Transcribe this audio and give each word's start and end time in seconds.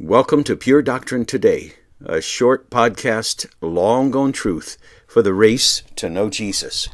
Welcome 0.00 0.42
to 0.44 0.56
Pure 0.56 0.82
Doctrine 0.82 1.24
Today, 1.24 1.74
a 2.04 2.20
short 2.20 2.68
podcast, 2.68 3.46
long 3.60 4.10
gone 4.10 4.32
truth 4.32 4.76
for 5.06 5.22
the 5.22 5.32
race 5.32 5.84
to 5.94 6.10
know 6.10 6.28
Jesus. 6.28 6.88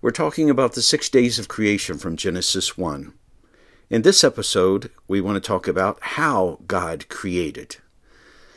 We're 0.00 0.10
talking 0.10 0.48
about 0.48 0.72
the 0.72 0.80
six 0.80 1.10
days 1.10 1.38
of 1.38 1.48
creation 1.48 1.98
from 1.98 2.16
Genesis 2.16 2.78
1. 2.78 3.12
In 3.90 4.00
this 4.00 4.24
episode, 4.24 4.90
we 5.06 5.20
want 5.20 5.36
to 5.36 5.46
talk 5.46 5.68
about 5.68 5.98
how 6.00 6.60
God 6.66 7.10
created. 7.10 7.76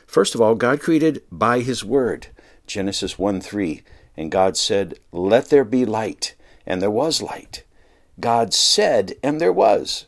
First 0.08 0.34
of 0.34 0.40
all, 0.40 0.56
God 0.56 0.80
created 0.80 1.22
by 1.30 1.60
His 1.60 1.84
Word, 1.84 2.28
Genesis 2.66 3.20
1 3.20 3.42
3. 3.42 3.84
And 4.16 4.32
God 4.32 4.56
said, 4.56 4.98
Let 5.12 5.50
there 5.50 5.66
be 5.66 5.84
light, 5.84 6.36
and 6.66 6.82
there 6.82 6.90
was 6.90 7.22
light. 7.22 7.66
God 8.18 8.54
said, 8.54 9.16
and 9.22 9.42
there 9.42 9.52
was. 9.52 10.06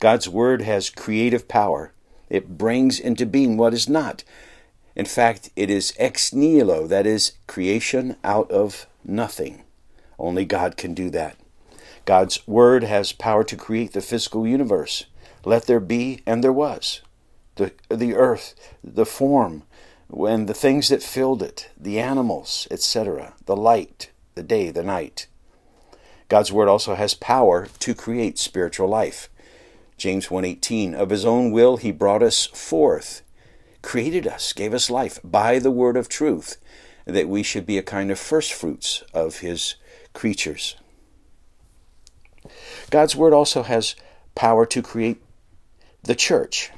God's 0.00 0.28
Word 0.28 0.62
has 0.62 0.90
creative 0.90 1.46
power. 1.46 1.92
It 2.32 2.56
brings 2.56 2.98
into 2.98 3.26
being 3.26 3.58
what 3.58 3.74
is 3.74 3.90
not. 3.90 4.24
In 4.96 5.04
fact, 5.04 5.50
it 5.54 5.68
is 5.68 5.92
ex 5.98 6.32
nihilo, 6.32 6.86
that 6.86 7.06
is, 7.06 7.32
creation 7.46 8.16
out 8.24 8.50
of 8.50 8.86
nothing. 9.04 9.64
Only 10.18 10.46
God 10.46 10.78
can 10.78 10.94
do 10.94 11.10
that. 11.10 11.36
God's 12.06 12.48
Word 12.48 12.84
has 12.84 13.12
power 13.12 13.44
to 13.44 13.54
create 13.54 13.92
the 13.92 14.00
physical 14.00 14.46
universe. 14.46 15.04
Let 15.44 15.66
there 15.66 15.78
be, 15.78 16.22
and 16.24 16.42
there 16.42 16.54
was. 16.54 17.02
The, 17.56 17.72
the 17.90 18.14
earth, 18.14 18.54
the 18.82 19.04
form, 19.04 19.64
and 20.10 20.48
the 20.48 20.54
things 20.54 20.88
that 20.88 21.02
filled 21.02 21.42
it, 21.42 21.68
the 21.78 22.00
animals, 22.00 22.66
etc., 22.70 23.34
the 23.44 23.56
light, 23.56 24.10
the 24.36 24.42
day, 24.42 24.70
the 24.70 24.82
night. 24.82 25.26
God's 26.30 26.50
Word 26.50 26.68
also 26.68 26.94
has 26.94 27.12
power 27.12 27.68
to 27.80 27.94
create 27.94 28.38
spiritual 28.38 28.88
life. 28.88 29.28
James 30.02 30.30
1:18 30.30 30.94
Of 30.94 31.10
his 31.10 31.24
own 31.24 31.52
will 31.52 31.76
he 31.76 31.92
brought 31.92 32.24
us 32.24 32.46
forth 32.46 33.22
created 33.82 34.26
us 34.26 34.52
gave 34.52 34.74
us 34.74 34.90
life 34.90 35.20
by 35.22 35.60
the 35.60 35.70
word 35.70 35.96
of 35.96 36.08
truth 36.08 36.56
that 37.04 37.28
we 37.28 37.44
should 37.44 37.64
be 37.64 37.78
a 37.78 37.84
kind 37.84 38.10
of 38.10 38.18
first 38.18 38.52
fruits 38.52 39.04
of 39.14 39.38
his 39.38 39.76
creatures. 40.12 40.74
God's 42.90 43.14
word 43.14 43.32
also 43.32 43.62
has 43.62 43.94
power 44.34 44.66
to 44.66 44.82
create 44.82 45.22
the 46.02 46.16
church. 46.16 46.72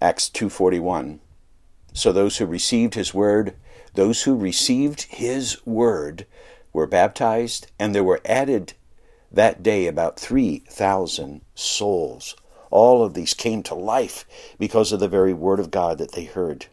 Acts 0.00 0.28
2:41 0.28 1.20
So 1.92 2.10
those 2.10 2.38
who 2.38 2.46
received 2.46 2.96
his 2.96 3.14
word 3.14 3.54
those 3.94 4.24
who 4.24 4.34
received 4.34 5.02
his 5.02 5.64
word 5.64 6.26
were 6.72 6.88
baptized 6.88 7.70
and 7.78 7.94
there 7.94 8.02
were 8.02 8.20
added 8.24 8.74
that 9.30 9.62
day, 9.62 9.86
about 9.86 10.18
3,000 10.18 11.42
souls. 11.54 12.36
All 12.70 13.04
of 13.04 13.14
these 13.14 13.34
came 13.34 13.62
to 13.64 13.74
life 13.74 14.24
because 14.58 14.92
of 14.92 15.00
the 15.00 15.08
very 15.08 15.32
word 15.32 15.60
of 15.60 15.70
God 15.70 15.98
that 15.98 16.12
they 16.12 16.24
heard. 16.24 16.66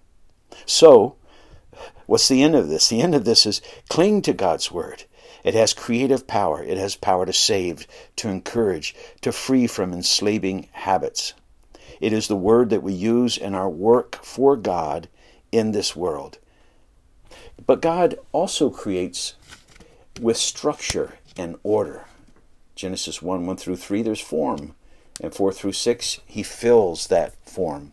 So, 0.66 1.16
what's 2.06 2.28
the 2.28 2.44
end 2.44 2.56
of 2.56 2.70
this? 2.70 2.90
The 2.90 3.02
end 3.02 3.16
of 3.16 3.26
this 3.26 3.46
is 3.46 3.62
cling 3.90 4.22
to 4.24 4.34
God's 4.34 4.72
word. 4.72 5.06
It 5.44 5.54
has 5.54 5.74
creative 5.74 6.28
power. 6.28 6.64
It 6.64 6.78
has 6.78 6.96
power 6.96 7.26
to 7.26 7.34
save, 7.34 7.88
to 8.18 8.30
encourage, 8.30 8.96
to 9.22 9.32
free 9.32 9.68
from 9.68 9.94
enslaving 9.94 10.68
habits. 10.72 11.34
It 12.00 12.14
is 12.14 12.28
the 12.28 12.36
word 12.36 12.70
that 12.70 12.84
we 12.84 12.94
use 12.94 13.38
in 13.38 13.56
our 13.56 13.70
work 13.70 14.24
for 14.24 14.56
God 14.56 15.08
in 15.52 15.72
this 15.72 15.96
world. 15.96 16.38
But 17.66 17.82
God 17.82 18.20
also 18.32 18.70
creates 18.70 19.36
with 20.20 20.38
structure 20.38 21.16
and 21.36 21.56
order. 21.64 22.06
Genesis 22.78 23.24
1 23.24 23.46
1 23.46 23.58
through 23.58 23.76
3, 23.76 24.04
there's 24.04 24.22
form. 24.22 24.76
And 25.20 25.34
4 25.34 25.52
through 25.52 25.72
6, 25.72 26.20
he 26.28 26.44
fills 26.44 27.08
that 27.08 27.34
form. 27.44 27.92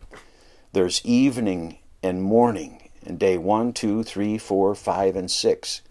There's 0.73 1.03
evening 1.03 1.79
and 2.03 2.21
morning 2.21 2.89
in 3.03 3.17
day 3.17 3.37
1, 3.37 3.73
2, 3.73 4.03
3, 4.03 4.37
4, 4.37 4.75
5, 4.75 5.15
and 5.15 5.31
6. 5.31 5.81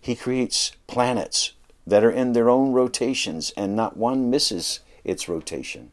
He 0.00 0.16
creates 0.16 0.72
planets 0.86 1.52
that 1.86 2.02
are 2.02 2.10
in 2.10 2.32
their 2.32 2.48
own 2.48 2.72
rotations, 2.72 3.52
and 3.54 3.76
not 3.76 3.98
one 3.98 4.30
misses 4.30 4.80
its 5.04 5.28
rotation. 5.28 5.92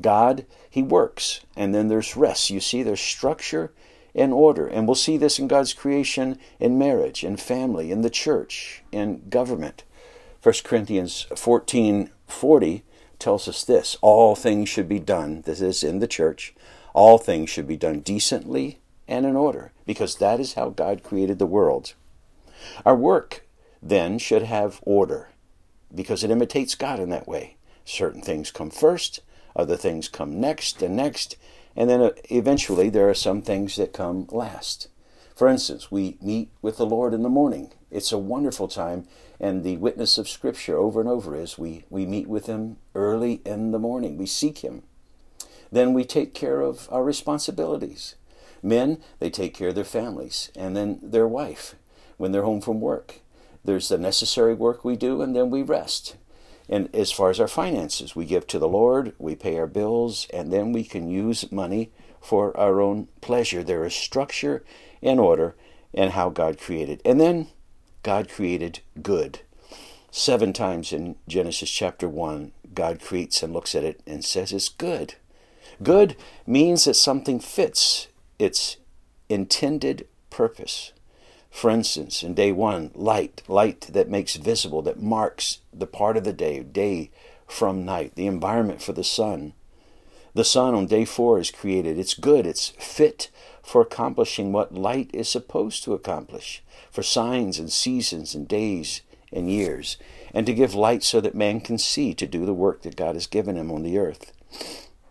God, 0.00 0.44
He 0.68 0.82
works, 0.82 1.40
and 1.56 1.74
then 1.74 1.88
there's 1.88 2.16
rest. 2.16 2.50
You 2.50 2.60
see, 2.60 2.82
there's 2.82 3.00
structure 3.00 3.72
and 4.14 4.32
order. 4.34 4.66
And 4.66 4.86
we'll 4.86 4.94
see 4.94 5.16
this 5.16 5.38
in 5.38 5.48
God's 5.48 5.72
creation 5.72 6.38
in 6.60 6.76
marriage, 6.78 7.24
in 7.24 7.38
family, 7.38 7.90
in 7.90 8.02
the 8.02 8.10
church, 8.10 8.82
in 8.92 9.28
government. 9.30 9.84
1 10.42 10.54
Corinthians 10.64 11.26
14 11.36 12.10
40 12.26 12.82
tells 13.20 13.46
us 13.46 13.62
this 13.62 13.96
all 14.00 14.34
things 14.34 14.68
should 14.68 14.88
be 14.88 14.98
done, 14.98 15.42
this 15.42 15.60
is 15.60 15.84
in 15.84 16.00
the 16.00 16.08
church, 16.08 16.52
all 16.94 17.16
things 17.16 17.48
should 17.48 17.68
be 17.68 17.76
done 17.76 18.00
decently 18.00 18.80
and 19.06 19.24
in 19.24 19.36
order, 19.36 19.70
because 19.86 20.16
that 20.16 20.40
is 20.40 20.54
how 20.54 20.70
God 20.70 21.04
created 21.04 21.38
the 21.38 21.46
world. 21.46 21.94
Our 22.84 22.96
work, 22.96 23.46
then, 23.80 24.18
should 24.18 24.42
have 24.42 24.80
order, 24.82 25.28
because 25.94 26.24
it 26.24 26.30
imitates 26.30 26.74
God 26.74 26.98
in 26.98 27.10
that 27.10 27.28
way. 27.28 27.56
Certain 27.84 28.22
things 28.22 28.50
come 28.50 28.70
first, 28.70 29.20
other 29.54 29.76
things 29.76 30.08
come 30.08 30.40
next 30.40 30.82
and 30.82 30.96
next, 30.96 31.36
and 31.76 31.88
then 31.88 32.00
uh, 32.00 32.10
eventually 32.30 32.88
there 32.88 33.08
are 33.08 33.14
some 33.14 33.42
things 33.42 33.76
that 33.76 33.92
come 33.92 34.26
last. 34.30 34.88
For 35.34 35.48
instance, 35.48 35.90
we 35.90 36.18
meet 36.20 36.50
with 36.60 36.76
the 36.76 36.86
Lord 36.86 37.14
in 37.14 37.22
the 37.22 37.28
morning. 37.28 37.72
It's 37.90 38.12
a 38.12 38.18
wonderful 38.18 38.68
time, 38.68 39.06
and 39.40 39.64
the 39.64 39.76
witness 39.78 40.18
of 40.18 40.28
Scripture 40.28 40.76
over 40.76 41.00
and 41.00 41.08
over 41.08 41.34
is 41.34 41.58
we, 41.58 41.84
we 41.90 42.06
meet 42.06 42.28
with 42.28 42.46
Him 42.46 42.76
early 42.94 43.40
in 43.44 43.70
the 43.70 43.78
morning. 43.78 44.16
We 44.16 44.26
seek 44.26 44.58
Him. 44.58 44.82
Then 45.70 45.94
we 45.94 46.04
take 46.04 46.34
care 46.34 46.60
of 46.60 46.88
our 46.90 47.02
responsibilities. 47.02 48.14
Men, 48.62 48.98
they 49.18 49.30
take 49.30 49.54
care 49.54 49.68
of 49.68 49.74
their 49.74 49.84
families, 49.84 50.50
and 50.54 50.76
then 50.76 51.00
their 51.02 51.26
wife 51.26 51.74
when 52.18 52.32
they're 52.32 52.42
home 52.42 52.60
from 52.60 52.80
work. 52.80 53.20
There's 53.64 53.88
the 53.88 53.98
necessary 53.98 54.54
work 54.54 54.84
we 54.84 54.96
do, 54.96 55.22
and 55.22 55.34
then 55.34 55.50
we 55.50 55.62
rest. 55.62 56.16
And 56.68 56.94
as 56.94 57.10
far 57.10 57.30
as 57.30 57.40
our 57.40 57.48
finances, 57.48 58.14
we 58.14 58.24
give 58.24 58.46
to 58.48 58.58
the 58.58 58.68
Lord, 58.68 59.14
we 59.18 59.34
pay 59.34 59.58
our 59.58 59.66
bills, 59.66 60.26
and 60.32 60.52
then 60.52 60.72
we 60.72 60.84
can 60.84 61.10
use 61.10 61.50
money 61.50 61.90
for 62.22 62.56
our 62.56 62.80
own 62.80 63.08
pleasure. 63.20 63.62
There 63.62 63.84
is 63.84 63.94
structure 63.94 64.64
and 65.02 65.18
order 65.20 65.54
in 65.92 66.10
how 66.10 66.30
God 66.30 66.58
created. 66.58 67.02
And 67.04 67.20
then 67.20 67.48
God 68.02 68.28
created 68.28 68.80
good. 69.02 69.40
Seven 70.10 70.52
times 70.52 70.92
in 70.92 71.16
Genesis 71.26 71.70
chapter 71.70 72.08
1, 72.08 72.52
God 72.74 73.00
creates 73.00 73.42
and 73.42 73.52
looks 73.52 73.74
at 73.74 73.84
it 73.84 74.00
and 74.06 74.24
says 74.24 74.52
it's 74.52 74.68
good. 74.68 75.14
Good 75.82 76.16
means 76.46 76.84
that 76.84 76.94
something 76.94 77.40
fits 77.40 78.08
its 78.38 78.76
intended 79.28 80.06
purpose. 80.30 80.92
For 81.50 81.70
instance, 81.70 82.22
in 82.22 82.34
day 82.34 82.52
one, 82.52 82.90
light, 82.94 83.42
light 83.46 83.82
that 83.92 84.08
makes 84.08 84.36
visible, 84.36 84.80
that 84.82 85.02
marks 85.02 85.58
the 85.72 85.86
part 85.86 86.16
of 86.16 86.24
the 86.24 86.32
day, 86.32 86.60
day 86.62 87.10
from 87.46 87.84
night, 87.84 88.14
the 88.14 88.26
environment 88.26 88.80
for 88.80 88.92
the 88.92 89.04
sun. 89.04 89.52
The 90.34 90.44
sun 90.44 90.74
on 90.74 90.86
day 90.86 91.04
four 91.04 91.38
is 91.38 91.50
created. 91.50 91.98
It's 91.98 92.14
good, 92.14 92.46
it's 92.46 92.70
fit 92.70 93.30
for 93.62 93.82
accomplishing 93.82 94.50
what 94.50 94.74
light 94.74 95.10
is 95.12 95.28
supposed 95.28 95.84
to 95.84 95.92
accomplish, 95.92 96.62
for 96.90 97.02
signs 97.02 97.58
and 97.58 97.70
seasons 97.70 98.34
and 98.34 98.48
days 98.48 99.02
and 99.32 99.50
years, 99.50 99.98
and 100.32 100.46
to 100.46 100.54
give 100.54 100.74
light 100.74 101.02
so 101.02 101.20
that 101.20 101.34
man 101.34 101.60
can 101.60 101.78
see 101.78 102.14
to 102.14 102.26
do 102.26 102.46
the 102.46 102.54
work 102.54 102.82
that 102.82 102.96
God 102.96 103.14
has 103.14 103.26
given 103.26 103.56
him 103.56 103.70
on 103.70 103.82
the 103.82 103.98
earth. 103.98 104.32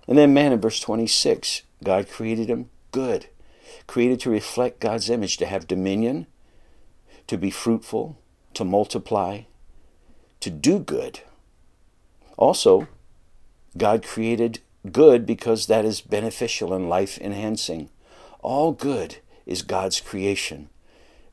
And 0.07 0.17
then 0.17 0.33
man 0.33 0.51
in 0.51 0.59
verse 0.59 0.79
26, 0.79 1.61
God 1.83 2.09
created 2.09 2.49
him 2.49 2.69
good, 2.91 3.27
created 3.87 4.19
to 4.21 4.29
reflect 4.29 4.79
God's 4.79 5.09
image, 5.09 5.37
to 5.37 5.45
have 5.45 5.67
dominion, 5.67 6.27
to 7.27 7.37
be 7.37 7.51
fruitful, 7.51 8.17
to 8.55 8.65
multiply, 8.65 9.41
to 10.39 10.49
do 10.49 10.79
good. 10.79 11.21
Also, 12.37 12.87
God 13.77 14.03
created 14.03 14.59
good 14.89 15.25
because 15.25 15.67
that 15.67 15.85
is 15.85 16.01
beneficial 16.01 16.73
and 16.73 16.89
life 16.89 17.17
enhancing. 17.19 17.89
All 18.41 18.71
good 18.71 19.17
is 19.45 19.61
God's 19.61 19.99
creation. 19.99 20.69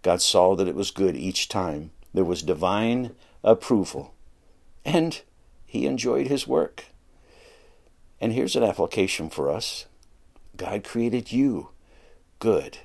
God 0.02 0.20
saw 0.20 0.54
that 0.56 0.68
it 0.68 0.74
was 0.74 0.90
good 0.90 1.16
each 1.16 1.48
time. 1.48 1.90
There 2.12 2.24
was 2.24 2.42
divine 2.42 3.14
approval. 3.42 4.14
And 4.84 5.20
he 5.66 5.86
enjoyed 5.86 6.26
his 6.26 6.46
work. 6.46 6.86
And 8.20 8.32
here's 8.32 8.56
an 8.56 8.62
application 8.62 9.30
for 9.30 9.50
us 9.50 9.86
God 10.56 10.84
created 10.84 11.32
you 11.32 11.70
good. 12.38 12.78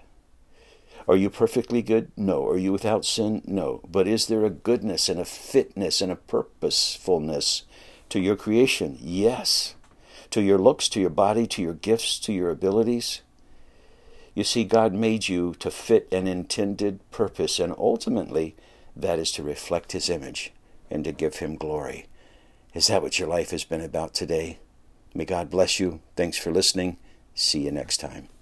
Are 1.05 1.17
you 1.17 1.29
perfectly 1.29 1.81
good? 1.81 2.11
No. 2.15 2.47
Are 2.47 2.57
you 2.57 2.71
without 2.71 3.03
sin? 3.03 3.41
No. 3.45 3.81
But 3.89 4.07
is 4.07 4.27
there 4.27 4.45
a 4.45 4.49
goodness 4.49 5.09
and 5.09 5.19
a 5.19 5.25
fitness 5.25 5.99
and 5.99 6.11
a 6.11 6.15
purposefulness 6.15 7.63
to 8.07 8.21
your 8.21 8.37
creation? 8.37 8.97
Yes 9.01 9.75
to 10.33 10.41
your 10.41 10.57
looks, 10.57 10.89
to 10.89 10.99
your 10.99 11.11
body, 11.11 11.45
to 11.45 11.61
your 11.61 11.75
gifts, 11.75 12.17
to 12.17 12.33
your 12.33 12.49
abilities. 12.49 13.21
You 14.33 14.43
see, 14.43 14.63
God 14.63 14.91
made 14.91 15.27
you 15.27 15.53
to 15.59 15.69
fit 15.69 16.07
an 16.11 16.25
intended 16.25 16.99
purpose, 17.11 17.59
and 17.59 17.71
ultimately, 17.77 18.55
that 18.95 19.19
is 19.19 19.31
to 19.33 19.43
reflect 19.43 19.91
His 19.91 20.09
image 20.09 20.51
and 20.89 21.03
to 21.03 21.11
give 21.11 21.35
Him 21.35 21.55
glory. 21.55 22.07
Is 22.73 22.87
that 22.87 23.03
what 23.03 23.19
your 23.19 23.27
life 23.27 23.51
has 23.51 23.63
been 23.63 23.81
about 23.81 24.15
today? 24.15 24.57
May 25.13 25.25
God 25.25 25.51
bless 25.51 25.79
you. 25.79 25.99
Thanks 26.15 26.39
for 26.39 26.51
listening. 26.51 26.97
See 27.35 27.65
you 27.65 27.71
next 27.71 27.97
time. 27.97 28.32